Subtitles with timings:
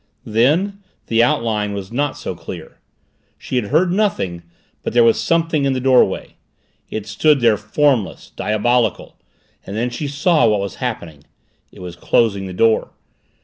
[0.25, 2.79] Then the outline was not so clear.
[3.37, 4.41] She had heard nothing
[4.81, 6.37] but there was something in the doorway.
[6.89, 9.15] It stood there, formless, diabolical,
[9.63, 11.25] and then she saw what was happening.
[11.71, 12.89] It was closing the door.